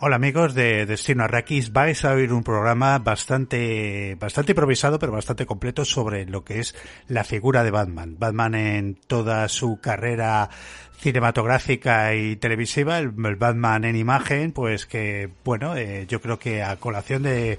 Hola 0.00 0.14
amigos 0.14 0.54
de 0.54 0.86
Destino 0.86 1.24
Arrakis, 1.24 1.72
vais 1.72 2.04
a 2.04 2.12
oír 2.12 2.32
un 2.32 2.44
programa 2.44 3.00
bastante, 3.00 4.14
bastante 4.14 4.52
improvisado 4.52 5.00
pero 5.00 5.10
bastante 5.10 5.44
completo 5.44 5.84
sobre 5.84 6.24
lo 6.24 6.44
que 6.44 6.60
es 6.60 6.76
la 7.08 7.24
figura 7.24 7.64
de 7.64 7.72
Batman. 7.72 8.14
Batman 8.16 8.54
en 8.54 8.94
toda 8.94 9.48
su 9.48 9.80
carrera 9.80 10.50
cinematográfica 10.98 12.14
y 12.14 12.36
televisiva, 12.36 12.98
el, 12.98 13.10
Batman 13.10 13.84
en 13.84 13.96
imagen, 13.96 14.52
pues 14.52 14.86
que, 14.86 15.30
bueno, 15.44 15.76
eh, 15.76 16.06
yo 16.08 16.20
creo 16.20 16.38
que 16.38 16.62
a 16.62 16.76
colación 16.76 17.24
de, 17.24 17.58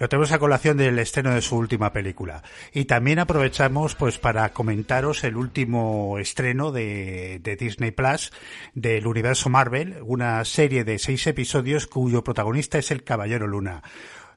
lo 0.00 0.08
tenemos 0.08 0.32
a 0.32 0.38
colación 0.38 0.78
del 0.78 0.98
estreno 0.98 1.34
de 1.34 1.42
su 1.42 1.56
última 1.56 1.92
película. 1.92 2.42
Y 2.72 2.86
también 2.86 3.18
aprovechamos, 3.18 3.94
pues, 3.94 4.18
para 4.18 4.48
comentaros 4.54 5.22
el 5.24 5.36
último 5.36 6.18
estreno 6.18 6.72
de, 6.72 7.38
de 7.42 7.56
Disney 7.56 7.90
Plus 7.90 8.32
del 8.74 9.06
universo 9.06 9.50
Marvel, 9.50 9.98
una 10.02 10.42
serie 10.46 10.84
de 10.84 10.98
seis 10.98 11.26
episodios 11.26 11.86
cuyo 11.86 12.24
protagonista 12.24 12.78
es 12.78 12.90
el 12.90 13.04
Caballero 13.04 13.46
Luna 13.46 13.82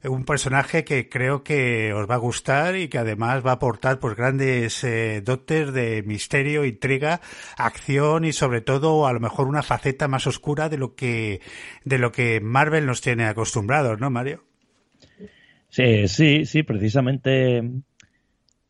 un 0.03 0.25
personaje 0.25 0.83
que 0.83 1.07
creo 1.07 1.43
que 1.45 1.93
os 1.93 2.09
va 2.09 2.15
a 2.15 2.17
gustar 2.17 2.75
y 2.75 2.89
que 2.89 2.97
además 2.97 3.45
va 3.45 3.51
a 3.51 3.53
aportar 3.53 4.01
pues 4.01 4.17
grandes 4.17 4.83
eh, 4.83 5.21
dotes 5.23 5.71
de 5.71 6.03
misterio, 6.05 6.65
intriga, 6.65 7.21
acción 7.57 8.25
y 8.25 8.33
sobre 8.33 8.59
todo 8.59 9.07
a 9.07 9.13
lo 9.13 9.21
mejor 9.21 9.47
una 9.47 9.63
faceta 9.63 10.09
más 10.09 10.27
oscura 10.27 10.67
de 10.67 10.77
lo 10.77 10.95
que 10.95 11.39
de 11.85 11.99
lo 11.99 12.11
que 12.11 12.41
Marvel 12.41 12.85
nos 12.85 12.99
tiene 12.99 13.27
acostumbrados, 13.27 13.97
¿no, 14.01 14.09
Mario? 14.09 14.43
Sí, 15.73 16.07
sí, 16.07 16.45
sí, 16.45 16.61
precisamente 16.61 17.63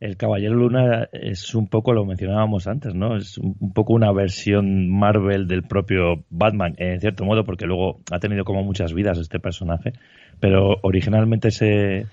el 0.00 0.16
Caballero 0.16 0.54
Luna 0.54 1.06
es 1.12 1.54
un 1.54 1.68
poco, 1.68 1.92
lo 1.92 2.06
mencionábamos 2.06 2.66
antes, 2.66 2.94
¿no? 2.94 3.18
Es 3.18 3.36
un, 3.36 3.74
poco 3.74 3.92
una 3.92 4.10
versión 4.10 4.88
Marvel 4.88 5.46
del 5.46 5.64
propio 5.64 6.24
Batman, 6.30 6.74
en 6.78 7.02
cierto 7.02 7.26
modo, 7.26 7.44
porque 7.44 7.66
luego 7.66 8.00
ha 8.10 8.20
tenido 8.20 8.44
como 8.44 8.62
muchas 8.62 8.94
vidas 8.94 9.18
este 9.18 9.38
personaje, 9.38 9.92
pero 10.40 10.78
originalmente 10.80 11.50
se, 11.50 12.06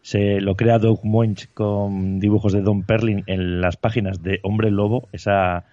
se 0.00 0.40
lo 0.40 0.54
crea 0.56 0.78
Doug 0.78 1.04
Moench 1.04 1.52
con 1.52 2.18
dibujos 2.18 2.54
de 2.54 2.62
Don 2.62 2.84
Perlin 2.84 3.24
en 3.26 3.60
las 3.60 3.76
páginas 3.76 4.22
de 4.22 4.40
Hombre 4.42 4.70
Lobo, 4.70 5.10
esa, 5.12 5.66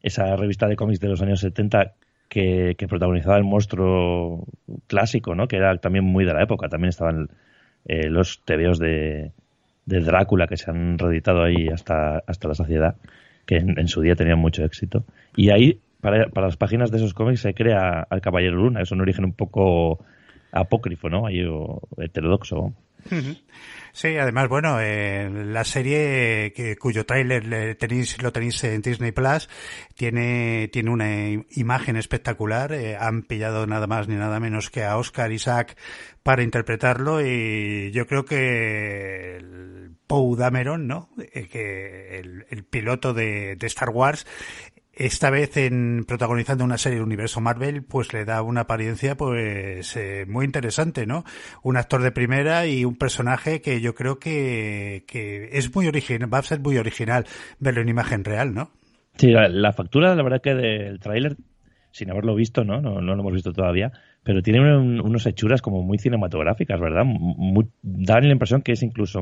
esa 0.00 0.36
revista 0.36 0.68
de 0.68 0.76
cómics 0.76 1.00
de 1.00 1.08
los 1.08 1.22
años 1.22 1.40
70 1.40 1.94
que, 2.28 2.76
que 2.78 2.86
protagonizaba 2.86 3.36
el 3.36 3.42
monstruo 3.42 4.44
clásico, 4.86 5.34
¿no? 5.34 5.48
Que 5.48 5.56
era 5.56 5.76
también 5.78 6.04
muy 6.04 6.24
de 6.24 6.34
la 6.34 6.44
época, 6.44 6.68
también 6.68 6.90
estaban 6.90 7.30
eh, 7.86 8.08
los 8.08 8.42
tebeos 8.44 8.78
de 8.78 9.32
de 9.86 10.00
Drácula 10.00 10.46
que 10.48 10.56
se 10.56 10.70
han 10.70 10.98
reeditado 10.98 11.42
ahí 11.42 11.68
hasta, 11.68 12.22
hasta 12.26 12.48
la 12.48 12.54
saciedad, 12.54 12.96
que 13.46 13.56
en, 13.56 13.88
su 13.88 14.02
día 14.02 14.16
tenían 14.16 14.38
mucho 14.38 14.64
éxito. 14.64 15.04
Y 15.36 15.50
ahí, 15.50 15.80
para, 16.00 16.28
para, 16.28 16.48
las 16.48 16.56
páginas 16.56 16.90
de 16.90 16.98
esos 16.98 17.14
cómics, 17.14 17.40
se 17.40 17.54
crea 17.54 18.04
al 18.10 18.20
Caballero 18.20 18.56
Luna, 18.56 18.82
es 18.82 18.90
un 18.90 19.00
origen 19.00 19.24
un 19.24 19.32
poco 19.32 20.04
apócrifo, 20.52 21.08
¿no? 21.08 21.26
Ahí, 21.26 21.40
heterodoxo. 21.98 22.74
Sí, 23.96 24.18
además, 24.18 24.50
bueno, 24.50 24.78
eh, 24.78 25.30
la 25.30 25.64
serie 25.64 26.52
que, 26.54 26.76
cuyo 26.76 27.06
tráiler 27.06 27.76
tenéis, 27.76 28.20
lo 28.20 28.30
tenéis 28.30 28.62
en 28.64 28.82
Disney 28.82 29.10
Plus 29.10 29.48
tiene, 29.94 30.68
tiene 30.70 30.90
una 30.90 31.30
imagen 31.52 31.96
espectacular. 31.96 32.72
Eh, 32.74 32.98
han 33.00 33.22
pillado 33.22 33.66
nada 33.66 33.86
más 33.86 34.06
ni 34.06 34.16
nada 34.16 34.38
menos 34.38 34.68
que 34.68 34.84
a 34.84 34.98
Oscar 34.98 35.32
Isaac 35.32 35.78
para 36.22 36.42
interpretarlo 36.42 37.24
y 37.24 37.90
yo 37.92 38.06
creo 38.06 38.26
que 38.26 39.38
el 39.38 39.96
Dameron, 40.36 40.86
¿no? 40.86 41.08
Eh, 41.32 41.48
que 41.48 42.18
el, 42.18 42.64
piloto 42.64 43.14
de 43.14 43.56
Star 43.62 43.88
Wars 43.88 44.26
esta 44.96 45.28
vez 45.28 45.58
en 45.58 46.04
protagonizando 46.08 46.64
una 46.64 46.78
serie 46.78 46.96
del 46.96 47.06
universo 47.06 47.42
Marvel, 47.42 47.84
pues 47.84 48.14
le 48.14 48.24
da 48.24 48.40
una 48.40 48.62
apariencia 48.62 49.14
pues 49.14 49.94
eh, 49.94 50.24
muy 50.26 50.46
interesante, 50.46 51.06
¿no? 51.06 51.24
Un 51.62 51.76
actor 51.76 52.02
de 52.02 52.12
primera 52.12 52.66
y 52.66 52.86
un 52.86 52.96
personaje 52.96 53.60
que 53.60 53.82
yo 53.82 53.94
creo 53.94 54.18
que, 54.18 55.04
que 55.06 55.50
es 55.52 55.74
muy 55.74 55.86
original, 55.86 56.32
va 56.32 56.38
a 56.38 56.42
ser 56.42 56.60
muy 56.60 56.78
original 56.78 57.26
verlo 57.60 57.82
en 57.82 57.90
imagen 57.90 58.24
real, 58.24 58.54
¿no? 58.54 58.70
Sí, 59.16 59.30
la, 59.30 59.72
factura, 59.72 60.14
la 60.14 60.22
verdad 60.22 60.40
que 60.42 60.54
del 60.54 60.98
tráiler, 60.98 61.36
sin 61.90 62.10
haberlo 62.10 62.34
visto, 62.34 62.64
¿no? 62.64 62.80
¿no? 62.80 63.00
lo 63.00 63.12
hemos 63.12 63.32
visto 63.32 63.52
todavía, 63.52 63.92
pero 64.22 64.42
tiene 64.42 64.76
unos 64.76 65.26
hechuras 65.26 65.60
como 65.60 65.82
muy 65.82 65.98
cinematográficas, 65.98 66.80
¿verdad? 66.80 67.04
Muy, 67.04 67.68
da 67.82 68.20
la 68.20 68.32
impresión 68.32 68.62
que 68.62 68.72
es 68.72 68.82
incluso 68.82 69.20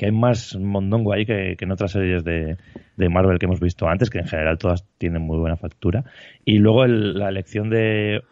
que 0.00 0.06
hay 0.06 0.12
más 0.12 0.56
mondongo 0.56 1.12
ahí 1.12 1.26
que, 1.26 1.58
en 1.60 1.72
otras 1.72 1.92
series 1.92 2.24
de, 2.24 2.56
Marvel 2.96 3.38
que 3.38 3.44
hemos 3.44 3.60
visto 3.60 3.86
antes, 3.86 4.08
que 4.08 4.20
en 4.20 4.26
general 4.26 4.56
todas 4.56 4.86
tienen 4.96 5.20
muy 5.20 5.36
buena 5.36 5.58
factura. 5.58 6.04
Y 6.42 6.56
luego 6.56 6.86
la 6.86 7.28
elección 7.28 7.68
de, 7.68 8.22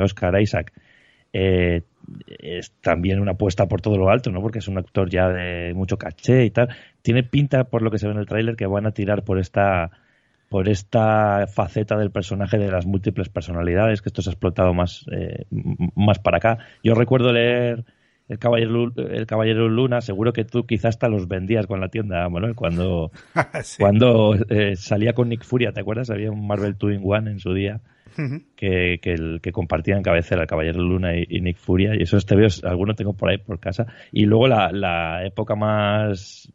Oscar 0.00 0.40
Isaac 0.40 0.72
eh, 1.32 1.82
es 2.38 2.70
también 2.82 3.18
una 3.18 3.32
apuesta 3.32 3.66
por 3.66 3.80
todo 3.80 3.98
lo 3.98 4.10
alto, 4.10 4.30
¿no? 4.30 4.40
Porque 4.40 4.60
es 4.60 4.68
un 4.68 4.78
actor 4.78 5.10
ya 5.10 5.28
de 5.28 5.74
mucho 5.74 5.98
caché 5.98 6.44
y 6.44 6.50
tal. 6.50 6.68
Tiene 7.02 7.24
pinta, 7.24 7.64
por 7.64 7.82
lo 7.82 7.90
que 7.90 7.98
se 7.98 8.06
ve 8.06 8.12
en 8.12 8.20
el 8.20 8.26
tráiler, 8.26 8.54
que 8.54 8.66
van 8.66 8.86
a 8.86 8.92
tirar 8.92 9.24
por 9.24 9.40
esta 9.40 9.90
por 10.48 10.68
esta 10.68 11.48
faceta 11.48 11.96
del 11.96 12.12
personaje 12.12 12.58
de 12.58 12.70
las 12.70 12.86
múltiples 12.86 13.28
personalidades, 13.28 14.02
que 14.02 14.10
esto 14.10 14.22
se 14.22 14.30
ha 14.30 14.34
explotado 14.34 14.72
más, 14.72 15.04
eh, 15.10 15.46
más 15.96 16.20
para 16.20 16.36
acá. 16.36 16.58
Yo 16.84 16.94
recuerdo 16.94 17.32
leer 17.32 17.84
el 18.28 18.38
Caballero, 18.38 18.92
el 18.96 19.26
Caballero 19.26 19.68
Luna, 19.68 20.00
seguro 20.00 20.32
que 20.32 20.44
tú 20.44 20.66
quizás 20.66 20.96
hasta 20.96 21.08
los 21.08 21.28
vendías 21.28 21.66
con 21.66 21.80
la 21.80 21.88
tienda, 21.88 22.28
Manuel, 22.28 22.54
cuando, 22.54 23.10
cuando 23.78 24.34
eh, 24.48 24.76
salía 24.76 25.12
con 25.12 25.28
Nick 25.28 25.44
Furia, 25.44 25.72
¿te 25.72 25.80
acuerdas? 25.80 26.10
Había 26.10 26.30
un 26.30 26.46
Marvel 26.46 26.76
2 26.78 26.94
in 26.94 27.00
One 27.04 27.30
en 27.30 27.40
su 27.40 27.54
día 27.54 27.80
que, 28.56 28.98
que, 29.00 29.12
el, 29.12 29.40
que 29.42 29.52
compartían 29.52 30.02
cabecera 30.02 30.42
el 30.42 30.48
Caballero 30.48 30.82
Luna 30.82 31.16
y, 31.16 31.40
Nick 31.40 31.58
Furia, 31.58 31.94
y 31.94 32.02
esos 32.02 32.24
veo 32.26 32.48
algunos 32.64 32.96
tengo 32.96 33.12
por 33.12 33.30
ahí 33.30 33.38
por 33.38 33.60
casa. 33.60 33.86
Y 34.10 34.24
luego 34.24 34.48
la, 34.48 34.70
la 34.72 35.24
época 35.24 35.54
más 35.54 36.50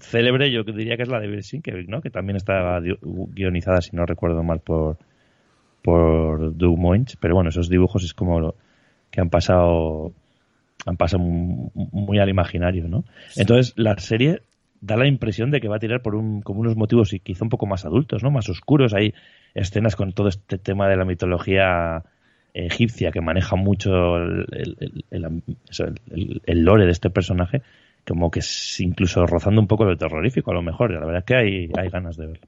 célebre, 0.00 0.50
yo 0.50 0.62
diría 0.62 0.96
que 0.96 1.02
es 1.02 1.08
la 1.08 1.20
de 1.20 1.28
Bill 1.28 1.42
Sienkiewicz, 1.42 1.88
¿no? 1.88 2.00
Que 2.00 2.10
también 2.10 2.36
estaba 2.36 2.80
guionizada, 2.80 3.80
si 3.80 3.94
no 3.96 4.06
recuerdo 4.06 4.42
mal, 4.42 4.60
por, 4.60 4.98
por 5.82 6.56
Doug 6.56 6.78
Moench, 6.78 7.16
pero 7.20 7.34
bueno, 7.34 7.50
esos 7.50 7.68
dibujos 7.68 8.04
es 8.04 8.14
como 8.14 8.40
lo, 8.40 8.54
que 9.10 9.20
han 9.20 9.30
pasado 9.30 10.12
han 10.86 10.96
pasado 10.96 11.22
muy 11.22 12.18
al 12.18 12.28
imaginario, 12.28 12.88
¿no? 12.88 13.04
Entonces, 13.36 13.72
la 13.76 13.96
serie 13.98 14.42
da 14.80 14.96
la 14.96 15.06
impresión 15.06 15.50
de 15.50 15.60
que 15.60 15.68
va 15.68 15.76
a 15.76 15.80
tirar 15.80 16.02
por 16.02 16.14
un, 16.14 16.42
como 16.42 16.60
unos 16.60 16.76
motivos 16.76 17.12
y 17.14 17.20
quizá 17.20 17.44
un 17.44 17.48
poco 17.48 17.66
más 17.66 17.84
adultos, 17.86 18.22
¿no? 18.22 18.30
Más 18.30 18.48
oscuros. 18.48 18.92
Hay 18.94 19.14
escenas 19.54 19.96
con 19.96 20.12
todo 20.12 20.28
este 20.28 20.58
tema 20.58 20.88
de 20.88 20.96
la 20.96 21.04
mitología 21.04 22.04
egipcia 22.52 23.10
que 23.10 23.20
maneja 23.20 23.56
mucho 23.56 24.16
el, 24.16 24.46
el, 25.10 26.64
lore 26.64 26.84
de 26.84 26.92
este 26.92 27.10
personaje, 27.10 27.62
como 28.06 28.30
que 28.30 28.40
es 28.40 28.80
incluso 28.80 29.26
rozando 29.26 29.60
un 29.60 29.66
poco 29.66 29.84
lo 29.84 29.96
terrorífico 29.96 30.50
a 30.50 30.54
lo 30.54 30.62
mejor. 30.62 30.92
La 30.92 31.00
verdad 31.00 31.18
es 31.18 31.24
que 31.24 31.34
hay, 31.34 31.70
hay 31.76 31.88
ganas 31.88 32.16
de 32.16 32.26
verlo. 32.26 32.46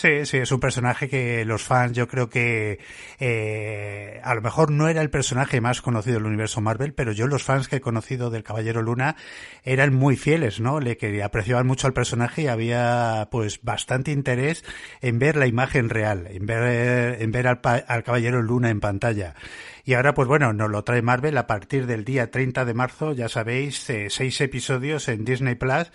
Sí, 0.00 0.26
sí, 0.26 0.36
es 0.36 0.52
un 0.52 0.60
personaje 0.60 1.08
que 1.08 1.44
los 1.44 1.64
fans, 1.64 1.90
yo 1.90 2.06
creo 2.06 2.30
que 2.30 2.78
eh, 3.18 4.20
a 4.22 4.32
lo 4.36 4.42
mejor 4.42 4.70
no 4.70 4.86
era 4.86 5.02
el 5.02 5.10
personaje 5.10 5.60
más 5.60 5.82
conocido 5.82 6.18
del 6.18 6.26
universo 6.26 6.60
Marvel, 6.60 6.94
pero 6.94 7.10
yo 7.10 7.26
los 7.26 7.42
fans 7.42 7.66
que 7.66 7.76
he 7.76 7.80
conocido 7.80 8.30
del 8.30 8.44
Caballero 8.44 8.80
Luna 8.80 9.16
eran 9.64 9.92
muy 9.92 10.16
fieles, 10.16 10.60
¿no? 10.60 10.78
Le 10.78 10.96
que 10.96 11.20
apreciaban 11.20 11.66
mucho 11.66 11.88
al 11.88 11.94
personaje 11.94 12.42
y 12.42 12.46
había 12.46 13.26
pues 13.32 13.60
bastante 13.64 14.12
interés 14.12 14.64
en 15.00 15.18
ver 15.18 15.34
la 15.34 15.48
imagen 15.48 15.90
real, 15.90 16.28
en 16.30 16.46
ver, 16.46 17.20
en 17.20 17.32
ver 17.32 17.48
al, 17.48 17.60
al 17.64 18.04
Caballero 18.04 18.40
Luna 18.40 18.70
en 18.70 18.78
pantalla. 18.78 19.34
Y 19.88 19.94
ahora, 19.94 20.12
pues 20.12 20.28
bueno, 20.28 20.52
nos 20.52 20.70
lo 20.70 20.84
trae 20.84 21.00
Marvel 21.00 21.38
a 21.38 21.46
partir 21.46 21.86
del 21.86 22.04
día 22.04 22.30
30 22.30 22.66
de 22.66 22.74
marzo, 22.74 23.14
ya 23.14 23.30
sabéis, 23.30 23.88
eh, 23.88 24.10
seis 24.10 24.38
episodios 24.42 25.08
en 25.08 25.24
Disney 25.24 25.54
Plus. 25.54 25.90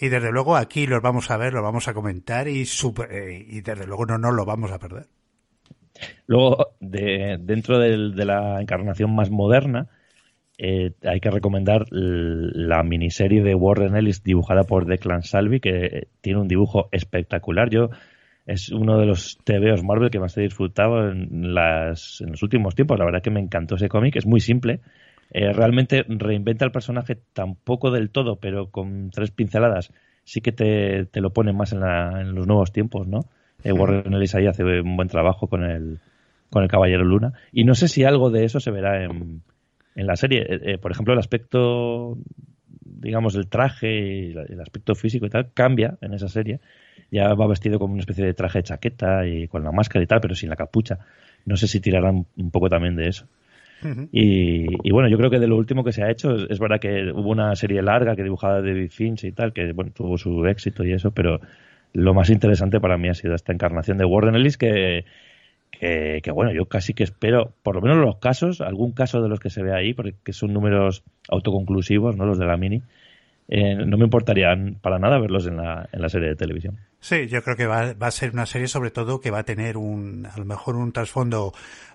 Y 0.00 0.08
desde 0.08 0.32
luego 0.32 0.56
aquí 0.56 0.86
los 0.86 1.02
vamos 1.02 1.30
a 1.30 1.36
ver, 1.36 1.52
los 1.52 1.62
vamos 1.62 1.86
a 1.86 1.92
comentar 1.92 2.48
y, 2.48 2.62
eh, 2.62 3.46
y 3.46 3.60
desde 3.60 3.86
luego 3.86 4.06
no 4.06 4.16
nos 4.16 4.32
lo 4.32 4.46
vamos 4.46 4.72
a 4.72 4.78
perder. 4.78 5.08
Luego, 6.26 6.68
de, 6.80 7.36
dentro 7.38 7.78
de 7.78 8.24
la 8.24 8.62
encarnación 8.62 9.14
más 9.14 9.28
moderna, 9.30 9.88
eh, 10.56 10.92
hay 11.02 11.20
que 11.20 11.30
recomendar 11.30 11.84
la 11.90 12.82
miniserie 12.82 13.42
de 13.42 13.54
Warren 13.54 13.94
Ellis 13.94 14.22
dibujada 14.22 14.64
por 14.64 14.86
Declan 14.86 15.22
Salvi, 15.22 15.60
que 15.60 16.08
tiene 16.22 16.40
un 16.40 16.48
dibujo 16.48 16.88
espectacular. 16.92 17.68
Yo 17.68 17.90
es 18.46 18.70
uno 18.70 18.98
de 18.98 19.06
los 19.06 19.38
TVOs 19.44 19.82
Marvel 19.82 20.10
que 20.10 20.20
más 20.20 20.36
he 20.36 20.42
disfrutado 20.42 21.10
en, 21.10 21.54
las, 21.54 22.20
en 22.20 22.32
los 22.32 22.42
últimos 22.42 22.74
tiempos. 22.74 22.98
La 22.98 23.06
verdad 23.06 23.22
que 23.22 23.30
me 23.30 23.40
encantó 23.40 23.76
ese 23.76 23.88
cómic, 23.88 24.16
es 24.16 24.26
muy 24.26 24.40
simple. 24.40 24.80
Eh, 25.30 25.52
realmente 25.52 26.04
reinventa 26.06 26.64
el 26.64 26.70
personaje 26.70 27.18
tampoco 27.32 27.90
del 27.90 28.10
todo, 28.10 28.36
pero 28.36 28.70
con 28.70 29.10
tres 29.10 29.30
pinceladas 29.30 29.92
sí 30.24 30.40
que 30.40 30.52
te, 30.52 31.06
te 31.06 31.20
lo 31.20 31.32
pone 31.32 31.52
más 31.52 31.72
en, 31.72 31.82
en, 31.82 32.34
los 32.34 32.46
nuevos 32.46 32.72
tiempos, 32.72 33.06
¿no? 33.06 33.20
Eh, 33.62 33.72
Warren 33.72 34.12
Ellis 34.12 34.34
ahí 34.34 34.46
hace 34.46 34.62
un 34.62 34.96
buen 34.96 35.08
trabajo 35.08 35.46
con 35.48 35.64
el, 35.64 36.00
con 36.50 36.62
el 36.62 36.68
Caballero 36.68 37.04
Luna. 37.04 37.32
Y 37.50 37.64
no 37.64 37.74
sé 37.74 37.88
si 37.88 38.04
algo 38.04 38.30
de 38.30 38.44
eso 38.44 38.60
se 38.60 38.70
verá 38.70 39.04
en, 39.04 39.42
en 39.94 40.06
la 40.06 40.16
serie. 40.16 40.44
Eh, 40.48 40.78
por 40.78 40.92
ejemplo, 40.92 41.14
el 41.14 41.18
aspecto, 41.18 42.18
digamos, 42.84 43.32
del 43.32 43.48
traje, 43.48 44.32
el 44.32 44.60
aspecto 44.60 44.94
físico 44.94 45.24
y 45.24 45.30
tal, 45.30 45.52
cambia 45.54 45.96
en 46.02 46.12
esa 46.12 46.28
serie. 46.28 46.60
Ya 47.14 47.32
va 47.34 47.46
vestido 47.46 47.78
como 47.78 47.92
una 47.92 48.00
especie 48.00 48.24
de 48.24 48.34
traje 48.34 48.58
de 48.58 48.64
chaqueta 48.64 49.24
y 49.24 49.46
con 49.46 49.62
la 49.62 49.70
máscara 49.70 50.02
y 50.02 50.06
tal, 50.08 50.20
pero 50.20 50.34
sin 50.34 50.50
la 50.50 50.56
capucha. 50.56 50.98
No 51.46 51.56
sé 51.56 51.68
si 51.68 51.78
tirarán 51.78 52.26
un 52.36 52.50
poco 52.50 52.68
también 52.68 52.96
de 52.96 53.06
eso. 53.06 53.26
y, 54.10 54.90
bueno, 54.90 55.08
yo 55.08 55.16
creo 55.16 55.30
que 55.30 55.38
de 55.38 55.46
lo 55.46 55.56
último 55.56 55.84
que 55.84 55.92
se 55.92 56.02
ha 56.02 56.10
hecho, 56.10 56.34
es, 56.34 56.58
verdad 56.58 56.80
que 56.80 57.12
hubo 57.12 57.30
una 57.30 57.54
serie 57.54 57.82
larga 57.82 58.16
que 58.16 58.24
dibujaba 58.24 58.62
David 58.62 58.90
Finch 58.90 59.22
y 59.22 59.30
tal, 59.30 59.52
que 59.52 59.72
bueno, 59.72 59.92
tuvo 59.94 60.18
su 60.18 60.44
éxito 60.46 60.82
y 60.84 60.92
eso, 60.92 61.12
pero 61.12 61.40
lo 61.92 62.14
más 62.14 62.30
interesante 62.30 62.80
para 62.80 62.98
mí 62.98 63.08
ha 63.08 63.14
sido 63.14 63.36
esta 63.36 63.52
encarnación 63.52 63.96
de 63.96 64.04
Warden 64.04 64.34
Ellis 64.34 64.56
que, 64.56 65.04
que, 65.70 66.30
bueno, 66.32 66.52
yo 66.52 66.66
casi 66.66 66.94
que 66.94 67.04
espero, 67.04 67.52
por 67.62 67.76
lo 67.76 67.80
menos 67.80 67.98
los 67.98 68.16
casos, 68.16 68.60
algún 68.60 68.90
caso 68.90 69.22
de 69.22 69.28
los 69.28 69.38
que 69.38 69.50
se 69.50 69.62
ve 69.62 69.72
ahí, 69.72 69.94
porque 69.94 70.32
son 70.32 70.52
números 70.52 71.04
autoconclusivos, 71.28 72.16
¿no? 72.16 72.26
Los 72.26 72.38
de 72.38 72.46
la 72.46 72.56
mini, 72.56 72.82
eh, 73.48 73.74
no 73.74 73.98
me 73.98 74.04
importaría 74.04 74.56
para 74.80 74.98
nada 74.98 75.18
verlos 75.18 75.46
en 75.46 75.58
la, 75.58 75.88
en 75.92 76.00
la 76.00 76.08
serie 76.08 76.28
de 76.28 76.36
televisión. 76.36 76.78
Sí, 77.04 77.26
yo 77.26 77.42
creo 77.42 77.54
que 77.54 77.66
va, 77.66 77.92
va, 77.92 78.06
a 78.06 78.10
ser 78.10 78.30
una 78.32 78.46
serie 78.46 78.66
sobre 78.66 78.90
todo 78.90 79.20
que 79.20 79.30
va 79.30 79.40
a 79.40 79.44
tener 79.44 79.76
un, 79.76 80.24
a 80.24 80.38
lo 80.38 80.46
mejor 80.46 80.74
un 80.76 80.90
trasfondo 80.90 81.52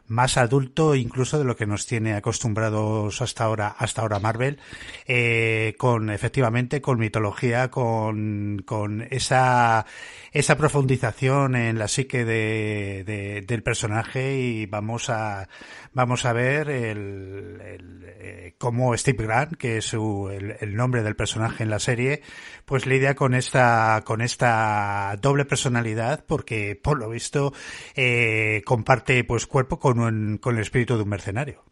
más 0.10 0.38
adulto 0.38 0.96
incluso 0.96 1.38
de 1.38 1.46
lo 1.46 1.56
que 1.56 1.68
nos 1.68 1.86
tiene 1.86 2.14
acostumbrados 2.14 3.22
hasta 3.22 3.44
ahora, 3.46 3.76
hasta 3.78 4.02
ahora 4.02 4.20
Marvel, 4.20 4.60
eh, 5.08 5.76
con 5.78 6.10
efectivamente 6.10 6.82
con 6.82 7.00
mitología, 7.00 7.70
con, 7.70 8.64
con 8.66 9.08
esa, 9.10 9.86
esa 10.32 10.58
profundización 10.58 11.56
en 11.56 11.78
la 11.78 11.88
psique 11.88 12.26
de, 12.26 13.44
del 13.48 13.64
personaje 13.64 14.36
y 14.36 14.66
vamos 14.66 15.10
a, 15.10 15.48
vamos 15.94 16.26
a 16.26 16.34
ver 16.34 16.70
el, 16.70 18.04
eh, 18.20 18.56
cómo 18.58 18.98
Steve 18.98 19.24
Grant, 19.24 19.54
que 19.58 19.78
es 19.78 19.94
el, 19.94 20.56
el, 20.60 20.76
nombre 20.76 21.04
del 21.04 21.16
personaje 21.16 21.64
en 21.64 21.70
la 21.70 21.80
serie, 21.80 22.24
pues 22.66 22.88
lidia 22.88 23.14
con 23.16 23.36
esta, 23.36 24.02
con 24.06 24.22
esta 24.22 24.99
doble 25.20 25.46
personalidad 25.46 26.26
porque 26.28 26.80
por 26.82 26.98
lo 27.00 27.10
visto 27.10 27.54
eh, 27.96 28.62
comparte 28.66 29.24
pues 29.24 29.46
cuerpo 29.48 29.80
con 29.80 30.38
con 30.38 30.56
el 30.56 30.62
espíritu 30.62 30.96
de 30.96 31.04
un 31.04 31.10
mercenario. 31.10 31.64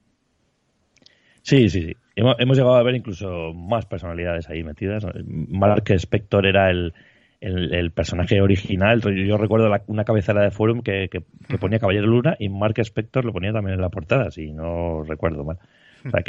Sí, 1.47 1.69
sí, 1.69 1.81
sí. 1.81 1.95
Hemos, 2.17 2.57
llegado 2.57 2.75
a 2.75 2.83
ver 2.83 2.95
incluso 2.95 3.53
más 3.53 3.85
personalidades 3.85 4.49
ahí 4.49 4.63
metidas. 4.63 5.05
Mark 5.25 5.83
Spector 5.87 6.45
era 6.45 6.69
el, 6.69 6.93
el, 7.39 7.91
personaje 7.91 8.41
original. 8.41 9.01
Yo 9.01 9.37
recuerdo 9.37 9.71
una 9.87 10.03
cabecera 10.03 10.41
de 10.41 10.51
Forum 10.51 10.81
que, 10.81 11.09
que, 11.09 11.21
ponía 11.57 11.79
Caballero 11.79 12.07
Luna 12.07 12.35
y 12.37 12.49
Mark 12.49 12.73
Spector 12.79 13.23
lo 13.23 13.31
ponía 13.31 13.53
también 13.53 13.75
en 13.75 13.81
la 13.81 13.89
portada, 13.89 14.29
si 14.29 14.51
no 14.51 15.03
recuerdo 15.03 15.45
mal. 15.45 15.57
O 16.05 16.09
sea 16.09 16.21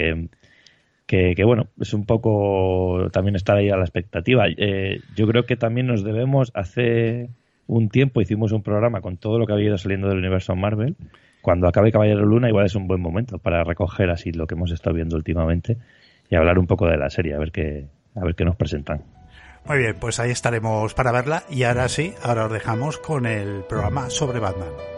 que, 1.08 1.42
bueno, 1.42 1.68
es 1.80 1.94
un 1.94 2.04
poco 2.04 3.08
también 3.10 3.34
estar 3.34 3.56
ahí 3.56 3.70
a 3.70 3.76
la 3.76 3.84
expectativa. 3.84 4.44
Eh, 4.46 5.00
yo 5.16 5.26
creo 5.26 5.46
que 5.46 5.56
también 5.56 5.86
nos 5.86 6.04
debemos, 6.04 6.52
hace 6.54 7.30
un 7.66 7.88
tiempo 7.88 8.20
hicimos 8.20 8.52
un 8.52 8.62
programa 8.62 9.00
con 9.00 9.16
todo 9.16 9.38
lo 9.38 9.46
que 9.46 9.54
había 9.54 9.68
ido 9.68 9.78
saliendo 9.78 10.08
del 10.08 10.18
universo 10.18 10.54
Marvel 10.54 10.96
cuando 11.40 11.66
acabe 11.66 11.92
Caballero 11.92 12.26
Luna 12.26 12.48
igual 12.48 12.66
es 12.66 12.74
un 12.74 12.86
buen 12.86 13.00
momento 13.00 13.38
para 13.38 13.64
recoger 13.64 14.10
así 14.10 14.32
lo 14.32 14.46
que 14.46 14.54
hemos 14.54 14.70
estado 14.70 14.96
viendo 14.96 15.16
últimamente 15.16 15.78
y 16.28 16.36
hablar 16.36 16.58
un 16.58 16.66
poco 16.66 16.86
de 16.86 16.98
la 16.98 17.08
serie, 17.08 17.34
a 17.34 17.38
ver 17.38 17.52
qué, 17.52 17.86
a 18.14 18.24
ver 18.24 18.34
qué 18.34 18.44
nos 18.44 18.56
presentan. 18.56 19.02
Muy 19.64 19.78
bien, 19.78 19.96
pues 19.98 20.20
ahí 20.20 20.30
estaremos 20.30 20.92
para 20.92 21.10
verla 21.10 21.44
y 21.48 21.62
ahora 21.62 21.88
sí, 21.88 22.12
ahora 22.22 22.46
os 22.46 22.52
dejamos 22.52 22.98
con 22.98 23.24
el 23.24 23.64
programa 23.66 24.10
sobre 24.10 24.40
Batman. 24.40 24.97